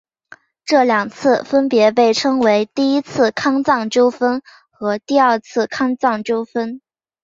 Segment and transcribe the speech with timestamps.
[0.65, 6.81] 这两次分别被称为第一次康藏纠纷和第二次康藏纠纷。